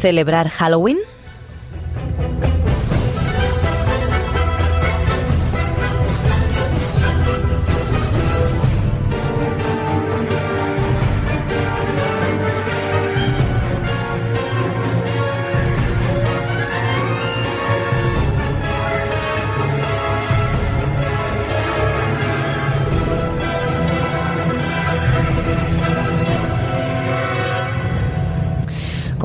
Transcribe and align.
celebrar 0.00 0.48
Halloween? 0.48 0.98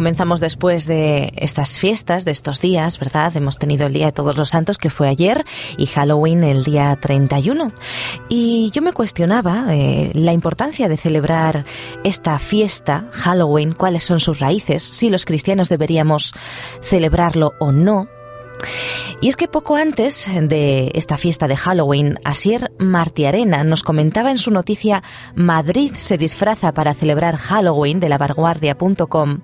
Comenzamos 0.03 0.41
después 0.41 0.85
de 0.85 1.31
estas 1.37 1.79
fiestas, 1.79 2.25
de 2.25 2.31
estos 2.31 2.59
días, 2.59 2.99
¿verdad? 2.99 3.37
Hemos 3.37 3.57
tenido 3.57 3.87
el 3.87 3.93
Día 3.93 4.07
de 4.07 4.11
Todos 4.11 4.35
los 4.35 4.49
Santos, 4.49 4.77
que 4.77 4.89
fue 4.89 5.07
ayer, 5.07 5.45
y 5.77 5.85
Halloween 5.85 6.43
el 6.43 6.65
día 6.65 6.93
31. 6.99 7.71
Y 8.27 8.69
yo 8.73 8.81
me 8.81 8.91
cuestionaba 8.91 9.67
eh, 9.69 10.11
la 10.13 10.33
importancia 10.33 10.89
de 10.89 10.97
celebrar 10.97 11.63
esta 12.03 12.37
fiesta, 12.37 13.05
Halloween, 13.11 13.71
cuáles 13.71 14.03
son 14.03 14.19
sus 14.19 14.41
raíces, 14.41 14.83
si 14.83 15.07
los 15.07 15.23
cristianos 15.23 15.69
deberíamos 15.69 16.33
celebrarlo 16.81 17.53
o 17.59 17.71
no. 17.71 18.09
Y 19.21 19.29
es 19.29 19.37
que 19.37 19.47
poco 19.47 19.75
antes 19.75 20.27
de 20.33 20.91
esta 20.95 21.15
fiesta 21.15 21.47
de 21.47 21.55
Halloween, 21.55 22.19
Asier 22.25 22.73
Martiarena 22.77 23.63
nos 23.63 23.83
comentaba 23.83 24.31
en 24.31 24.37
su 24.37 24.51
noticia 24.51 25.01
Madrid 25.35 25.93
se 25.95 26.17
disfraza 26.17 26.73
para 26.73 26.93
celebrar 26.93 27.37
Halloween 27.37 27.99
de 27.99 28.09
la 28.09 28.17
vanguardia.com 28.17 29.39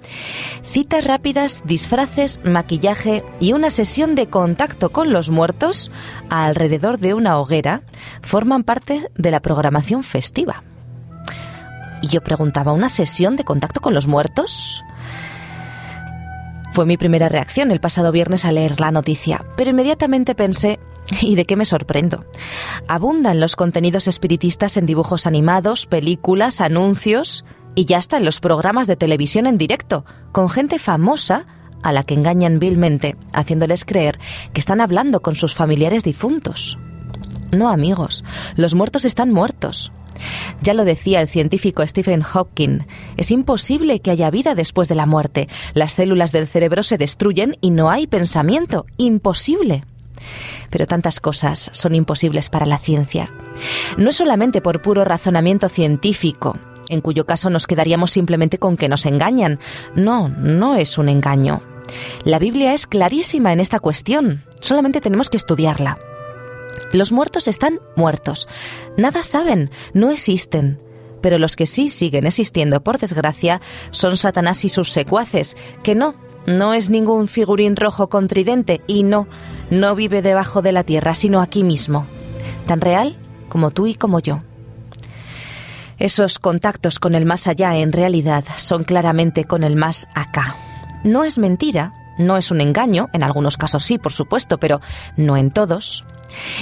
citas 0.64 1.04
rápidas, 1.06 1.64
disfraces, 1.66 2.42
maquillaje 2.44 3.24
y 3.40 3.54
una 3.54 3.70
sesión 3.70 4.16
de 4.16 4.28
contacto 4.28 4.90
con 4.90 5.14
los 5.14 5.30
muertos 5.30 5.92
alrededor 6.30 7.00
de 7.00 7.14
una 7.14 7.40
hoguera 7.40 7.84
forman 8.22 8.64
parte 8.64 9.10
de 9.16 9.32
la 9.32 9.42
programación 9.42 10.04
festiva. 10.04 10.64
Y 12.02 12.08
yo 12.08 12.22
preguntaba, 12.22 12.74
¿una 12.74 12.90
sesión 12.90 13.36
de 13.36 13.44
contacto 13.44 13.82
con 13.82 13.94
los 13.94 14.08
muertos? 14.08 14.84
Fue 16.80 16.86
mi 16.86 16.96
primera 16.96 17.28
reacción 17.28 17.72
el 17.72 17.82
pasado 17.82 18.14
viernes 18.14 18.46
al 18.46 18.56
leer 18.56 18.80
la 18.80 18.90
noticia, 18.90 19.44
pero 19.58 19.72
inmediatamente 19.72 20.34
pensé, 20.34 20.80
¿y 21.22 21.36
de 21.36 21.44
qué 21.44 21.58
me 21.58 21.66
sorprendo? 21.66 22.24
Abundan 22.88 23.42
los 23.42 23.58
contenidos 23.58 24.08
espiritistas 24.08 24.78
en 24.78 24.86
dibujos 24.86 25.28
animados, 25.28 25.88
películas, 25.88 26.62
anuncios 26.62 27.44
y 27.76 27.84
ya 27.84 27.98
hasta 27.98 28.16
en 28.16 28.24
los 28.24 28.40
programas 28.40 28.88
de 28.88 28.96
televisión 28.96 29.46
en 29.46 29.58
directo, 29.58 30.06
con 30.32 30.50
gente 30.50 30.80
famosa 30.80 31.48
a 31.84 31.92
la 31.92 32.04
que 32.04 32.14
engañan 32.14 32.60
vilmente, 32.60 33.18
haciéndoles 33.34 33.84
creer 33.84 34.18
que 34.54 34.62
están 34.62 34.80
hablando 34.80 35.22
con 35.22 35.36
sus 35.36 35.56
familiares 35.56 36.06
difuntos. 36.06 36.78
No, 37.52 37.68
amigos, 37.68 38.24
los 38.56 38.74
muertos 38.74 39.04
están 39.04 39.34
muertos. 39.34 39.92
Ya 40.62 40.74
lo 40.74 40.86
decía 40.86 41.22
el 41.22 41.28
científico 41.28 41.86
Stephen 41.86 42.22
Hawking, 42.22 42.80
es 43.18 43.32
imposible 43.32 44.00
que 44.00 44.12
haya 44.12 44.30
vida 44.30 44.56
después 44.56 44.88
de 44.88 44.96
la 44.96 45.06
muerte. 45.06 45.48
Las 45.74 45.94
células 45.94 46.32
del 46.32 46.48
cerebro 46.48 46.84
se 46.84 46.98
destruyen 46.98 47.58
y 47.62 47.72
no 47.72 47.90
hay 47.90 48.08
pensamiento. 48.08 48.86
Imposible. 48.98 49.86
Pero 50.70 50.86
tantas 50.86 51.20
cosas 51.20 51.70
son 51.74 51.96
imposibles 51.96 52.50
para 52.50 52.66
la 52.66 52.78
ciencia. 52.78 53.30
No 53.98 54.10
es 54.10 54.18
solamente 54.18 54.62
por 54.62 54.82
puro 54.82 55.06
razonamiento 55.06 55.70
científico, 55.70 56.58
en 56.90 57.02
cuyo 57.02 57.26
caso 57.26 57.50
nos 57.50 57.68
quedaríamos 57.68 58.12
simplemente 58.12 58.58
con 58.58 58.76
que 58.76 58.90
nos 58.90 59.06
engañan. 59.06 59.60
No, 59.96 60.28
no 60.30 60.76
es 60.76 60.98
un 60.98 61.10
engaño. 61.10 61.62
La 62.24 62.38
Biblia 62.38 62.74
es 62.74 62.86
clarísima 62.86 63.54
en 63.54 63.60
esta 63.60 63.80
cuestión, 63.80 64.44
solamente 64.60 65.02
tenemos 65.02 65.30
que 65.30 65.38
estudiarla. 65.38 65.98
Los 66.92 67.12
muertos 67.12 67.48
están 67.48 67.80
muertos. 67.96 68.48
Nada 68.98 69.24
saben, 69.24 69.70
no 69.94 70.12
existen. 70.12 70.80
Pero 71.22 71.38
los 71.38 71.56
que 71.56 71.68
sí 71.68 71.90
siguen 71.90 72.26
existiendo, 72.26 72.82
por 72.82 72.98
desgracia, 72.98 73.62
son 73.92 74.18
Satanás 74.18 74.64
y 74.64 74.70
sus 74.70 74.92
secuaces, 74.92 75.58
que 75.84 75.94
no, 75.94 76.16
no 76.46 76.74
es 76.74 76.90
ningún 76.90 77.28
figurín 77.28 77.76
rojo 77.76 78.10
con 78.10 78.28
tridente 78.28 78.82
y 78.88 79.04
no, 79.04 79.28
no 79.70 79.96
vive 79.96 80.22
debajo 80.22 80.62
de 80.62 80.72
la 80.72 80.84
tierra, 80.84 81.14
sino 81.14 81.42
aquí 81.42 81.64
mismo, 81.64 82.08
tan 82.66 82.80
real 82.80 83.18
como 83.50 83.72
tú 83.72 83.88
y 83.88 83.96
como 83.96 84.20
yo. 84.20 84.42
Esos 85.98 86.40
contactos 86.40 86.98
con 86.98 87.14
el 87.14 87.26
más 87.26 87.48
allá 87.48 87.76
en 87.76 87.92
realidad 87.92 88.46
son 88.56 88.86
claramente 88.86 89.44
con 89.44 89.64
el 89.64 89.76
más 89.76 90.08
acá. 90.16 90.56
No 91.04 91.26
es 91.26 91.38
mentira, 91.38 91.94
no 92.20 92.38
es 92.38 92.52
un 92.52 92.62
engaño, 92.62 93.10
en 93.14 93.24
algunos 93.24 93.58
casos 93.58 93.84
sí, 93.84 93.98
por 93.98 94.14
supuesto, 94.14 94.60
pero 94.60 94.82
no 95.18 95.38
en 95.38 95.50
todos. 95.52 96.06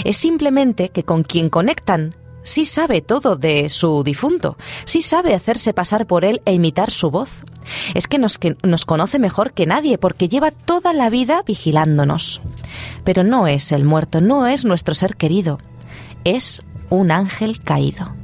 Es 0.06 0.16
simplemente 0.16 0.90
que 0.90 1.03
con 1.03 1.23
quien 1.23 1.50
conectan 1.50 2.16
sí 2.44 2.63
sabe 2.63 3.01
todo 3.01 3.35
de 3.35 3.67
su 3.67 4.03
difunto, 4.03 4.57
sí 4.85 5.01
sabe 5.01 5.35
hacerse 5.35 5.73
pasar 5.73 6.07
por 6.07 6.23
él 6.23 6.41
e 6.46 6.53
imitar 6.53 6.91
su 6.91 7.12
voz. 7.12 7.44
Es 7.94 8.07
que 8.07 8.17
nos, 8.17 8.38
que 8.38 8.56
nos, 8.63 8.85
conoce 8.85 9.19
mejor 9.19 9.51
que 9.51 9.66
nadie 9.66 9.97
porque 9.97 10.29
lleva 10.29 10.51
toda 10.51 10.94
la 10.94 11.09
vida 11.09 11.44
vigilándonos. 11.46 12.41
Pero 13.03 13.25
no 13.25 13.47
es 13.47 13.73
el 13.73 13.84
muerto, 13.84 14.22
no 14.22 14.47
es 14.47 14.63
nuestro 14.63 14.96
ser 14.96 15.17
querido, 15.17 15.59
es 16.23 16.63
un 16.90 17.12
ángel 17.12 17.62
caído. 17.62 18.16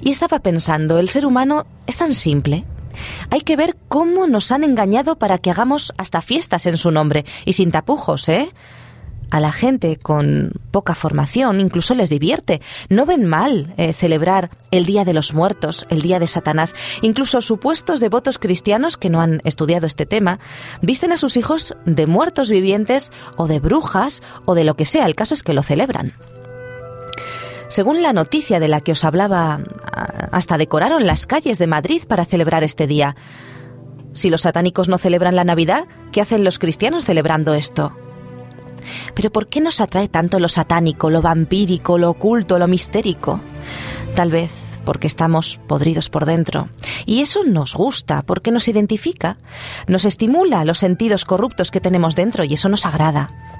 Y 0.00 0.10
estaba 0.10 0.40
pensando, 0.40 0.98
el 0.98 1.08
ser 1.08 1.26
humano 1.26 1.66
es 1.86 1.98
tan 1.98 2.14
simple. 2.14 2.64
Hay 3.30 3.40
que 3.40 3.56
ver 3.56 3.76
cómo 3.88 4.26
nos 4.26 4.52
han 4.52 4.64
engañado 4.64 5.18
para 5.18 5.38
que 5.38 5.50
hagamos 5.50 5.92
hasta 5.96 6.22
fiestas 6.22 6.66
en 6.66 6.76
su 6.76 6.90
nombre 6.90 7.24
y 7.44 7.54
sin 7.54 7.70
tapujos, 7.70 8.28
¿eh? 8.28 8.48
a 9.30 9.40
la 9.40 9.52
gente 9.52 9.96
con 9.96 10.52
poca 10.70 10.94
formación 10.94 11.60
incluso 11.60 11.94
les 11.94 12.10
divierte. 12.10 12.60
No 12.88 13.06
ven 13.06 13.26
mal 13.26 13.74
eh, 13.76 13.92
celebrar 13.92 14.50
el 14.70 14.84
Día 14.84 15.04
de 15.04 15.14
los 15.14 15.34
Muertos, 15.34 15.86
el 15.90 16.02
Día 16.02 16.18
de 16.18 16.26
Satanás. 16.26 16.74
Incluso 17.02 17.40
supuestos 17.40 18.00
devotos 18.00 18.38
cristianos 18.38 18.96
que 18.96 19.10
no 19.10 19.20
han 19.20 19.40
estudiado 19.44 19.86
este 19.86 20.06
tema 20.06 20.38
visten 20.82 21.12
a 21.12 21.16
sus 21.16 21.36
hijos 21.36 21.76
de 21.84 22.06
muertos 22.06 22.50
vivientes 22.50 23.12
o 23.36 23.46
de 23.46 23.60
brujas 23.60 24.22
o 24.44 24.54
de 24.54 24.64
lo 24.64 24.74
que 24.74 24.84
sea. 24.84 25.06
El 25.06 25.14
caso 25.14 25.34
es 25.34 25.42
que 25.42 25.54
lo 25.54 25.62
celebran. 25.62 26.14
Según 27.68 28.02
la 28.02 28.12
noticia 28.12 28.60
de 28.60 28.68
la 28.68 28.80
que 28.80 28.92
os 28.92 29.04
hablaba, 29.04 29.60
hasta 30.30 30.58
decoraron 30.58 31.06
las 31.06 31.26
calles 31.26 31.58
de 31.58 31.66
Madrid 31.66 32.02
para 32.06 32.24
celebrar 32.24 32.64
este 32.64 32.86
día. 32.86 33.16
Si 34.12 34.30
los 34.30 34.42
satánicos 34.42 34.88
no 34.88 34.98
celebran 34.98 35.36
la 35.36 35.44
Navidad, 35.44 35.86
¿qué 36.12 36.20
hacen 36.20 36.44
los 36.44 36.58
cristianos 36.58 37.04
celebrando 37.04 37.54
esto? 37.54 37.96
Pero 39.14 39.30
¿por 39.30 39.48
qué 39.48 39.60
nos 39.60 39.80
atrae 39.80 40.08
tanto 40.08 40.38
lo 40.38 40.48
satánico, 40.48 41.10
lo 41.10 41.22
vampírico, 41.22 41.98
lo 41.98 42.10
oculto, 42.10 42.58
lo 42.58 42.68
mistérico? 42.68 43.40
Tal 44.14 44.30
vez 44.30 44.52
porque 44.86 45.08
estamos 45.08 45.60
podridos 45.66 46.08
por 46.08 46.24
dentro. 46.24 46.70
Y 47.04 47.20
eso 47.20 47.42
nos 47.44 47.74
gusta, 47.74 48.22
porque 48.22 48.52
nos 48.52 48.68
identifica, 48.68 49.36
nos 49.88 50.06
estimula 50.06 50.64
los 50.64 50.78
sentidos 50.78 51.24
corruptos 51.24 51.70
que 51.70 51.80
tenemos 51.80 52.14
dentro 52.14 52.44
y 52.44 52.54
eso 52.54 52.68
nos 52.70 52.86
agrada. 52.86 53.55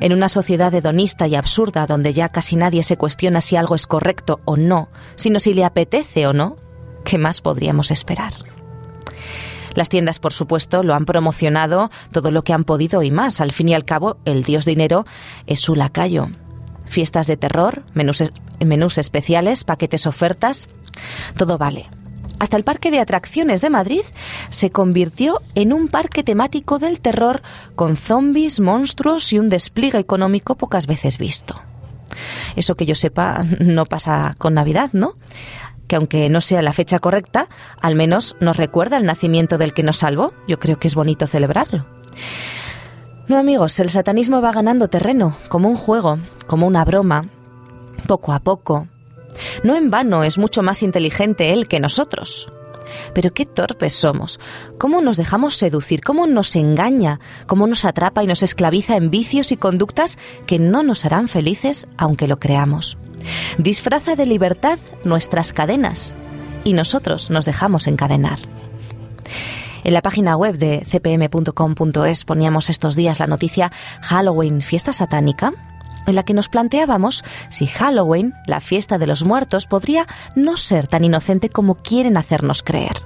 En 0.00 0.12
una 0.12 0.28
sociedad 0.28 0.72
hedonista 0.74 1.26
y 1.26 1.34
absurda 1.34 1.86
donde 1.86 2.12
ya 2.12 2.28
casi 2.28 2.56
nadie 2.56 2.82
se 2.82 2.96
cuestiona 2.96 3.40
si 3.40 3.56
algo 3.56 3.74
es 3.74 3.86
correcto 3.86 4.40
o 4.44 4.56
no, 4.56 4.88
sino 5.16 5.40
si 5.40 5.54
le 5.54 5.64
apetece 5.64 6.26
o 6.26 6.32
no, 6.32 6.56
¿qué 7.04 7.18
más 7.18 7.40
podríamos 7.40 7.90
esperar? 7.90 8.32
Las 9.74 9.88
tiendas, 9.88 10.18
por 10.18 10.32
supuesto, 10.32 10.82
lo 10.82 10.94
han 10.94 11.04
promocionado 11.04 11.90
todo 12.12 12.30
lo 12.30 12.42
que 12.42 12.52
han 12.52 12.64
podido 12.64 13.02
y 13.02 13.10
más. 13.10 13.40
Al 13.40 13.52
fin 13.52 13.68
y 13.68 13.74
al 13.74 13.84
cabo, 13.84 14.16
el 14.24 14.42
dios 14.42 14.64
dinero 14.64 15.04
es 15.46 15.60
su 15.60 15.74
lacayo. 15.74 16.28
Fiestas 16.86 17.26
de 17.28 17.36
terror, 17.36 17.84
menús, 17.94 18.24
menús 18.64 18.98
especiales, 18.98 19.62
paquetes 19.62 20.06
ofertas, 20.06 20.68
todo 21.36 21.56
vale. 21.56 21.88
Hasta 22.40 22.56
el 22.56 22.64
Parque 22.64 22.90
de 22.90 22.98
Atracciones 22.98 23.60
de 23.60 23.68
Madrid 23.68 24.00
se 24.48 24.70
convirtió 24.70 25.42
en 25.54 25.72
un 25.74 25.88
parque 25.88 26.24
temático 26.24 26.78
del 26.78 26.98
terror 26.98 27.42
con 27.76 27.96
zombies, 27.96 28.60
monstruos 28.60 29.32
y 29.32 29.38
un 29.38 29.48
despliegue 29.48 29.98
económico 29.98 30.56
pocas 30.56 30.86
veces 30.86 31.18
visto. 31.18 31.60
Eso 32.56 32.74
que 32.76 32.86
yo 32.86 32.94
sepa 32.94 33.44
no 33.60 33.84
pasa 33.84 34.34
con 34.38 34.54
Navidad, 34.54 34.90
¿no? 34.92 35.14
que 35.86 35.96
aunque 35.96 36.30
no 36.30 36.40
sea 36.40 36.62
la 36.62 36.72
fecha 36.72 37.00
correcta, 37.00 37.48
al 37.82 37.96
menos 37.96 38.36
nos 38.38 38.56
recuerda 38.56 38.96
el 38.96 39.04
nacimiento 39.04 39.58
del 39.58 39.74
que 39.74 39.82
nos 39.82 39.96
salvó. 39.96 40.32
Yo 40.46 40.60
creo 40.60 40.78
que 40.78 40.86
es 40.86 40.94
bonito 40.94 41.26
celebrarlo. 41.26 41.84
No 43.26 43.36
amigos, 43.36 43.78
el 43.80 43.90
satanismo 43.90 44.40
va 44.40 44.52
ganando 44.52 44.86
terreno, 44.88 45.36
como 45.48 45.68
un 45.68 45.76
juego, 45.76 46.18
como 46.46 46.68
una 46.68 46.84
broma, 46.84 47.28
poco 48.06 48.32
a 48.32 48.38
poco. 48.38 48.86
No 49.62 49.76
en 49.76 49.90
vano 49.90 50.24
es 50.24 50.38
mucho 50.38 50.62
más 50.62 50.82
inteligente 50.82 51.52
él 51.52 51.68
que 51.68 51.80
nosotros. 51.80 52.48
Pero 53.14 53.32
qué 53.32 53.46
torpes 53.46 53.92
somos. 53.92 54.40
¿Cómo 54.78 55.00
nos 55.00 55.16
dejamos 55.16 55.56
seducir? 55.56 56.00
¿Cómo 56.00 56.26
nos 56.26 56.56
engaña? 56.56 57.20
¿Cómo 57.46 57.66
nos 57.66 57.84
atrapa 57.84 58.22
y 58.22 58.26
nos 58.26 58.42
esclaviza 58.42 58.96
en 58.96 59.10
vicios 59.10 59.52
y 59.52 59.56
conductas 59.56 60.18
que 60.46 60.58
no 60.58 60.82
nos 60.82 61.04
harán 61.04 61.28
felices 61.28 61.86
aunque 61.96 62.26
lo 62.26 62.38
creamos? 62.38 62.98
Disfraza 63.58 64.16
de 64.16 64.26
libertad 64.26 64.78
nuestras 65.04 65.52
cadenas 65.52 66.16
y 66.64 66.72
nosotros 66.72 67.30
nos 67.30 67.44
dejamos 67.44 67.86
encadenar. 67.86 68.38
En 69.82 69.94
la 69.94 70.02
página 70.02 70.36
web 70.36 70.58
de 70.58 70.84
cpm.com.es 70.86 72.24
poníamos 72.24 72.68
estos 72.68 72.96
días 72.96 73.18
la 73.18 73.26
noticia 73.26 73.72
Halloween, 74.02 74.60
fiesta 74.60 74.92
satánica, 74.92 75.54
en 76.06 76.14
la 76.14 76.22
que 76.24 76.34
nos 76.34 76.48
planteábamos 76.48 77.24
si 77.48 77.66
Halloween, 77.66 78.34
la 78.46 78.60
fiesta 78.60 78.98
de 78.98 79.06
los 79.06 79.24
muertos, 79.24 79.66
podría 79.66 80.06
no 80.34 80.56
ser 80.56 80.86
tan 80.86 81.04
inocente 81.04 81.48
como 81.48 81.74
quieren 81.74 82.16
hacernos 82.16 82.62
creer. 82.62 82.96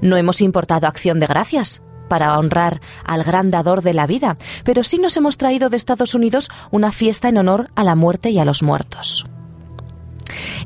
No 0.00 0.16
hemos 0.16 0.40
importado 0.40 0.86
acción 0.86 1.18
de 1.20 1.26
gracias 1.26 1.82
para 2.08 2.38
honrar 2.38 2.80
al 3.04 3.22
gran 3.22 3.50
dador 3.50 3.82
de 3.82 3.94
la 3.94 4.06
vida, 4.06 4.36
pero 4.64 4.82
sí 4.82 4.98
nos 4.98 5.16
hemos 5.16 5.36
traído 5.36 5.68
de 5.68 5.76
Estados 5.76 6.14
Unidos 6.14 6.48
una 6.70 6.90
fiesta 6.90 7.28
en 7.28 7.38
honor 7.38 7.68
a 7.74 7.84
la 7.84 7.94
muerte 7.94 8.30
y 8.30 8.38
a 8.38 8.44
los 8.44 8.62
muertos. 8.62 9.26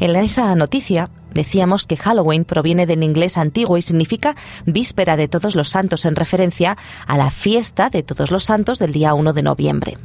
En 0.00 0.14
esa 0.16 0.54
noticia 0.54 1.10
decíamos 1.32 1.86
que 1.86 1.96
Halloween 1.96 2.44
proviene 2.44 2.86
del 2.86 3.02
inglés 3.02 3.38
antiguo 3.38 3.76
y 3.76 3.82
significa 3.82 4.36
víspera 4.66 5.16
de 5.16 5.28
todos 5.28 5.54
los 5.54 5.68
santos 5.68 6.04
en 6.04 6.16
referencia 6.16 6.76
a 7.06 7.16
la 7.16 7.30
fiesta 7.30 7.90
de 7.90 8.02
todos 8.02 8.30
los 8.30 8.44
santos 8.44 8.78
del 8.78 8.92
día 8.92 9.14
1 9.14 9.32
de 9.32 9.42
noviembre. 9.42 9.98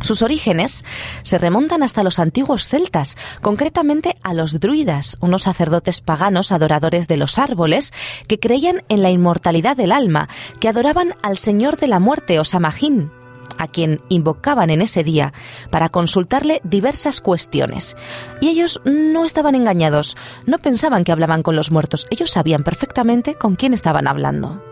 Sus 0.00 0.22
orígenes 0.22 0.84
se 1.22 1.38
remontan 1.38 1.82
hasta 1.82 2.02
los 2.02 2.18
antiguos 2.18 2.68
celtas, 2.68 3.16
concretamente 3.42 4.16
a 4.22 4.32
los 4.32 4.58
druidas, 4.58 5.18
unos 5.20 5.42
sacerdotes 5.42 6.00
paganos 6.00 6.52
adoradores 6.52 7.06
de 7.06 7.16
los 7.16 7.38
árboles 7.38 7.92
que 8.26 8.40
creían 8.40 8.82
en 8.88 9.02
la 9.02 9.10
inmortalidad 9.10 9.76
del 9.76 9.92
alma, 9.92 10.28
que 10.58 10.68
adoraban 10.68 11.14
al 11.22 11.36
Señor 11.36 11.76
de 11.76 11.88
la 11.88 11.98
muerte 11.98 12.40
o 12.40 12.44
Samhain, 12.44 13.10
a 13.58 13.68
quien 13.68 14.00
invocaban 14.08 14.70
en 14.70 14.80
ese 14.80 15.04
día 15.04 15.34
para 15.70 15.90
consultarle 15.90 16.60
diversas 16.64 17.20
cuestiones. 17.20 17.96
Y 18.40 18.48
ellos 18.48 18.80
no 18.84 19.24
estaban 19.26 19.54
engañados, 19.54 20.16
no 20.46 20.58
pensaban 20.58 21.04
que 21.04 21.12
hablaban 21.12 21.42
con 21.42 21.56
los 21.56 21.70
muertos, 21.70 22.06
ellos 22.10 22.30
sabían 22.30 22.64
perfectamente 22.64 23.34
con 23.34 23.56
quién 23.56 23.74
estaban 23.74 24.08
hablando. 24.08 24.64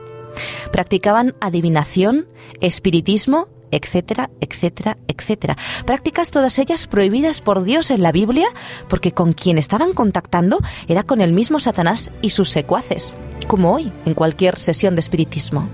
Practicaban 0.72 1.34
adivinación, 1.40 2.28
espiritismo, 2.60 3.48
etcétera, 3.70 4.30
etcétera, 4.40 4.98
etcétera. 5.08 5.56
Prácticas 5.86 6.30
todas 6.30 6.58
ellas 6.58 6.86
prohibidas 6.86 7.40
por 7.40 7.64
Dios 7.64 7.90
en 7.90 8.02
la 8.02 8.12
Biblia 8.12 8.48
porque 8.88 9.12
con 9.12 9.32
quien 9.32 9.58
estaban 9.58 9.92
contactando 9.92 10.58
era 10.88 11.02
con 11.02 11.20
el 11.20 11.32
mismo 11.32 11.60
Satanás 11.60 12.10
y 12.22 12.30
sus 12.30 12.50
secuaces, 12.50 13.14
como 13.46 13.74
hoy 13.74 13.92
en 14.04 14.14
cualquier 14.14 14.58
sesión 14.58 14.94
de 14.94 15.00
espiritismo. 15.00 15.68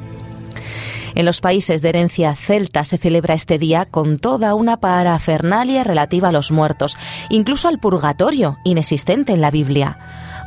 En 1.14 1.26
los 1.26 1.40
países 1.40 1.80
de 1.80 1.90
herencia 1.90 2.34
celta 2.34 2.82
se 2.82 2.98
celebra 2.98 3.34
este 3.34 3.58
día 3.58 3.86
con 3.86 4.18
toda 4.18 4.54
una 4.54 4.78
parafernalia 4.78 5.84
relativa 5.84 6.28
a 6.28 6.32
los 6.32 6.50
muertos, 6.50 6.96
incluso 7.28 7.68
al 7.68 7.78
purgatorio, 7.78 8.58
inexistente 8.64 9.32
en 9.32 9.40
la 9.40 9.52
Biblia. 9.52 9.98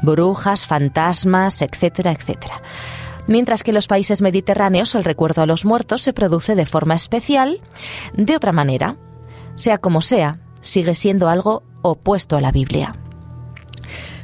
Brujas, 0.01 0.67
fantasmas, 0.67 1.61
etcétera, 1.61 2.11
etcétera 2.11 2.61
mientras 3.27 3.63
que 3.63 3.71
en 3.71 3.75
los 3.75 3.87
países 3.87 4.21
mediterráneos 4.21 4.95
el 4.95 5.03
recuerdo 5.03 5.41
a 5.41 5.45
los 5.45 5.65
muertos 5.65 6.01
se 6.01 6.13
produce 6.13 6.55
de 6.55 6.65
forma 6.65 6.95
especial, 6.95 7.61
de 8.13 8.35
otra 8.35 8.51
manera. 8.51 8.97
Sea 9.55 9.77
como 9.77 10.01
sea, 10.01 10.39
sigue 10.61 10.95
siendo 10.95 11.29
algo 11.29 11.63
opuesto 11.81 12.35
a 12.35 12.41
la 12.41 12.51
Biblia. 12.51 12.95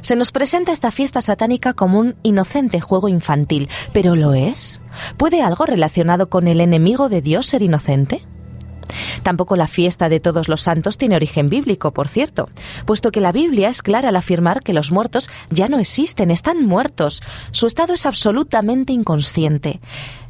Se 0.00 0.16
nos 0.16 0.32
presenta 0.32 0.70
esta 0.70 0.90
fiesta 0.90 1.22
satánica 1.22 1.72
como 1.72 1.98
un 1.98 2.16
inocente 2.22 2.78
juego 2.78 3.08
infantil, 3.08 3.70
pero 3.94 4.16
¿lo 4.16 4.34
es? 4.34 4.82
¿Puede 5.16 5.40
algo 5.40 5.64
relacionado 5.64 6.28
con 6.28 6.46
el 6.46 6.60
enemigo 6.60 7.08
de 7.08 7.22
Dios 7.22 7.46
ser 7.46 7.62
inocente? 7.62 8.20
Tampoco 9.22 9.56
la 9.56 9.66
fiesta 9.66 10.08
de 10.08 10.20
todos 10.20 10.48
los 10.48 10.62
santos 10.62 10.98
tiene 10.98 11.16
origen 11.16 11.48
bíblico, 11.48 11.92
por 11.92 12.08
cierto, 12.08 12.48
puesto 12.86 13.10
que 13.10 13.20
la 13.20 13.32
Biblia 13.32 13.68
es 13.68 13.82
clara 13.82 14.10
al 14.10 14.16
afirmar 14.16 14.62
que 14.62 14.74
los 14.74 14.92
muertos 14.92 15.30
ya 15.50 15.68
no 15.68 15.78
existen, 15.78 16.30
están 16.30 16.64
muertos. 16.64 17.22
Su 17.50 17.66
estado 17.66 17.94
es 17.94 18.06
absolutamente 18.06 18.92
inconsciente. 18.92 19.80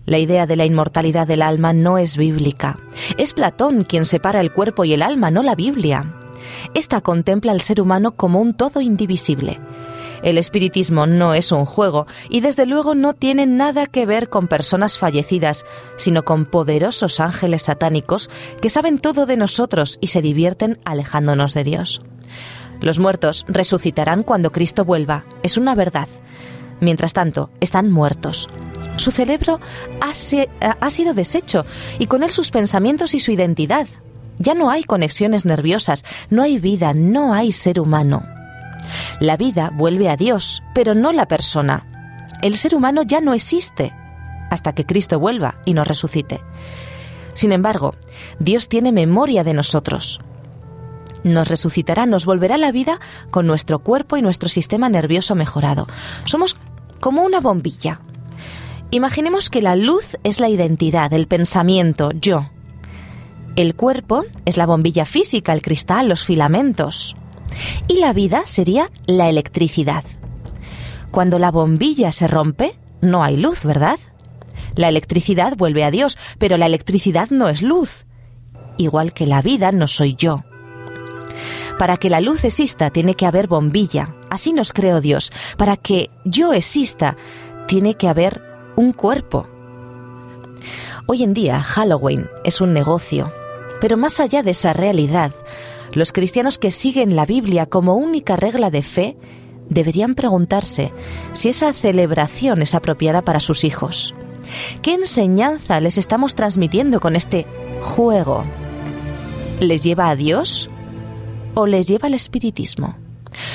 La 0.06 0.19
idea 0.19 0.47
de 0.47 0.56
la 0.56 0.67
inmortalidad 0.67 1.27
del 1.27 1.43
alma 1.43 1.73
no 1.73 1.97
es 1.97 2.17
bíblica. 2.17 2.79
Es 3.17 3.33
Platón 3.33 3.85
quien 3.85 4.05
separa 4.05 4.41
el 4.41 4.53
cuerpo 4.53 4.85
y 4.85 4.93
el 4.93 5.03
alma, 5.03 5.31
no 5.31 5.43
la 5.43 5.55
Biblia. 5.55 6.12
Esta 6.75 7.01
contempla 7.01 7.53
al 7.53 7.62
ser 7.62 7.81
humano 7.81 8.12
como 8.12 8.41
un 8.41 8.55
todo 8.55 8.81
indivisible. 8.81 9.59
El 10.25 10.38
espiritismo 10.38 11.06
no 11.06 11.35
es 11.35 11.53
un 11.53 11.67
juego 11.67 12.06
y 12.31 12.41
desde 12.41 12.65
luego 12.65 12.94
no 12.94 13.12
tiene 13.12 13.44
nada 13.44 13.85
que 13.85 14.06
ver 14.06 14.31
con 14.31 14.49
personas 14.49 14.97
fallecidas, 14.97 15.67
sino 15.97 16.25
con 16.25 16.47
poderosos 16.47 17.21
ángeles 17.21 17.65
satánicos 17.65 18.31
que 18.62 18.71
saben 18.71 18.99
todo 18.99 19.26
de 19.26 19.37
nosotros 19.37 19.99
y 20.00 20.06
se 20.06 20.23
divierten 20.23 20.81
alejándonos 20.87 21.53
de 21.53 21.65
Dios. 21.65 22.00
Los 22.81 22.99
muertos 22.99 23.44
resucitarán 23.49 24.23
cuando 24.23 24.50
Cristo 24.50 24.87
vuelva, 24.87 25.26
es 25.43 25.59
una 25.59 25.75
verdad. 25.75 26.09
Mientras 26.81 27.12
tanto, 27.12 27.50
están 27.61 27.91
muertos. 27.91 28.49
Su 28.97 29.11
cerebro 29.11 29.61
ha, 30.00 30.15
sido 30.91 31.12
deshecho 31.12 31.67
y 31.99 32.06
con 32.06 32.23
él 32.23 32.31
sus 32.31 32.50
pensamientos 32.50 33.12
y 33.12 33.20
su 33.20 33.31
identidad. 33.31 33.87
Ya 34.38 34.55
no 34.55 34.70
hay 34.70 34.85
conexiones 34.85 35.44
nerviosas, 35.44 36.03
no 36.31 36.43
hay 36.43 36.59
vida, 36.59 36.94
no 36.94 37.35
hay 37.35 37.53
ser 37.53 37.79
humano. 37.79 38.33
La 39.20 39.37
vida 39.37 39.70
vuelve 39.73 40.08
a 40.08 40.17
Dios, 40.17 40.62
pero 40.75 40.94
no 40.94 41.12
la 41.12 41.26
persona. 41.26 41.87
El 42.43 42.56
ser 42.56 42.75
humano 42.75 43.02
ya 43.02 43.20
no 43.20 43.32
existe 43.32 43.93
hasta 44.50 44.75
que 44.75 44.87
Cristo 44.87 45.19
vuelva 45.19 45.56
y 45.64 45.75
nos 45.75 45.88
resucite. 45.88 46.41
Sin 47.35 47.52
embargo, 47.52 47.94
Dios 48.38 48.69
tiene 48.69 48.93
memoria 48.93 49.43
de 49.43 49.55
nosotros. 49.55 50.20
Nos 51.25 51.49
resucitará, 51.49 52.06
nos 52.06 52.26
volverá 52.26 52.58
la 52.58 52.70
vida 52.70 53.00
con 53.31 53.46
nuestro 53.46 53.81
cuerpo 53.81 54.17
y 54.17 54.23
nuestro 54.23 54.49
sistema 54.49 54.88
nervioso 54.88 55.35
mejorado. 55.35 55.87
Somos 56.26 56.56
como 57.00 57.23
una 57.23 57.41
bombilla. 57.41 58.00
Imaginemos 58.91 59.50
que 59.50 59.62
la 59.62 59.75
luz 59.75 60.17
es 60.23 60.38
la 60.38 60.49
identidad, 60.49 61.12
el 61.12 61.26
pensamiento, 61.26 62.12
yo. 62.12 62.50
El 63.56 63.75
cuerpo 63.75 64.25
es 64.44 64.56
la 64.56 64.67
bombilla 64.67 65.05
física, 65.05 65.52
el 65.52 65.62
cristal, 65.62 66.08
los 66.08 66.25
filamentos. 66.25 67.17
Y 67.89 67.99
la 67.99 68.12
vida 68.12 68.43
sería 68.47 68.91
la 69.06 69.29
electricidad. 69.29 70.05
Cuando 71.11 71.39
la 71.39 71.51
bombilla 71.51 72.12
se 72.12 72.27
rompe, 72.27 72.77
no 73.01 73.23
hay 73.23 73.37
luz, 73.37 73.65
¿verdad? 73.65 73.99
La 74.77 74.89
electricidad 74.89 75.56
vuelve 75.56 75.85
a 75.85 75.91
Dios, 75.91 76.19
pero 76.39 76.56
la 76.56 76.67
electricidad 76.67 77.31
no 77.31 77.49
es 77.49 77.63
luz. 77.63 78.06
Igual 78.77 79.13
que 79.13 79.27
la 79.27 79.41
vida 79.41 79.70
no 79.70 79.87
soy 79.87 80.15
yo. 80.17 80.43
Para 81.79 81.96
que 81.96 82.11
la 82.11 82.20
luz 82.20 82.44
exista 82.44 82.91
tiene 82.91 83.15
que 83.15 83.27
haber 83.27 83.46
bombilla, 83.46 84.15
así 84.31 84.53
nos 84.53 84.73
creó 84.73 85.01
Dios. 85.01 85.32
Para 85.56 85.77
que 85.77 86.11
yo 86.25 86.53
exista 86.53 87.17
tiene 87.67 87.94
que 87.94 88.08
haber 88.08 88.43
un 88.77 88.93
cuerpo. 88.93 89.46
Hoy 91.06 91.23
en 91.23 91.34
día 91.34 91.61
Halloween 91.61 92.29
es 92.44 92.61
un 92.61 92.73
negocio, 92.73 93.32
pero 93.81 93.96
más 93.96 94.20
allá 94.20 94.43
de 94.43 94.53
esa 94.53 94.73
realidad, 94.73 95.32
los 95.94 96.13
cristianos 96.13 96.58
que 96.58 96.70
siguen 96.70 97.17
la 97.17 97.27
Biblia 97.27 97.67
como 97.67 97.94
única 97.94 98.36
regla 98.36 98.70
de 98.70 98.82
fe 98.82 99.17
deberían 99.69 100.15
preguntarse 100.15 100.93
si 101.32 101.48
esa 101.48 101.72
celebración 101.72 102.63
es 102.63 102.74
apropiada 102.74 103.22
para 103.22 103.41
sus 103.41 103.65
hijos. 103.65 104.15
¿Qué 104.82 104.93
enseñanza 104.94 105.81
les 105.81 105.98
estamos 105.98 106.34
transmitiendo 106.34 107.01
con 107.01 107.17
este 107.17 107.46
juego? 107.81 108.44
¿Les 109.60 109.82
lleva 109.82 110.08
a 110.08 110.17
Dios 110.17 110.69
o 111.55 111.67
les 111.67 111.89
lleva 111.89 112.08
al 112.08 112.15
espiritismo? 112.15 112.96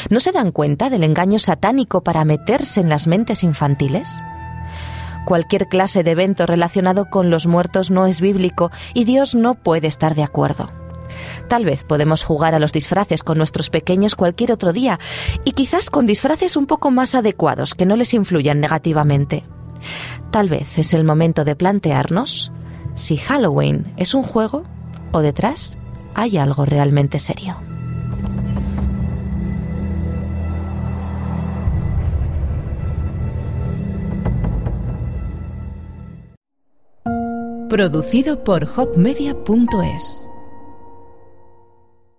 ¿No 0.10 0.20
se 0.20 0.32
dan 0.32 0.52
cuenta 0.52 0.90
del 0.90 1.04
engaño 1.04 1.40
satánico 1.40 2.02
para 2.02 2.26
meterse 2.26 2.82
en 2.82 2.90
las 2.90 3.08
mentes 3.08 3.44
infantiles? 3.44 4.22
Cualquier 5.26 5.68
clase 5.68 6.04
de 6.04 6.12
evento 6.12 6.46
relacionado 6.46 7.10
con 7.10 7.30
los 7.30 7.46
muertos 7.46 7.92
no 7.92 8.08
es 8.08 8.20
bíblico 8.20 8.72
y 8.94 9.04
Dios 9.04 9.36
no 9.36 9.56
puede 9.56 9.88
estar 9.88 10.16
de 10.16 10.24
acuerdo. 10.24 10.79
Tal 11.48 11.66
vez 11.66 11.84
podemos 11.84 12.24
jugar 12.24 12.56
a 12.56 12.60
los 12.60 12.72
disfraces 12.72 13.24
con 13.24 13.38
nuestros 13.38 13.70
pequeños 13.70 14.16
cualquier 14.16 14.52
otro 14.52 14.74
día 14.74 15.00
y 15.46 15.52
quizás 15.54 15.90
con 15.90 16.06
disfraces 16.06 16.56
un 16.56 16.66
poco 16.66 16.92
más 16.92 17.16
adecuados 17.16 17.76
que 17.76 17.86
no 17.86 17.96
les 17.96 18.14
influyan 18.14 18.60
negativamente. 18.60 19.46
Tal 20.32 20.50
vez 20.50 20.78
es 20.78 20.94
el 20.94 21.04
momento 21.04 21.46
de 21.46 21.56
plantearnos 21.56 22.52
si 22.96 23.18
Halloween 23.18 23.94
es 23.98 24.14
un 24.14 24.24
juego 24.24 24.64
o 25.12 25.22
detrás 25.22 25.78
hay 26.16 26.38
algo 26.38 26.66
realmente 26.66 27.20
serio. 27.20 27.58
Producido 37.70 38.44
por 38.44 38.68
hopmedia.es 38.76 40.29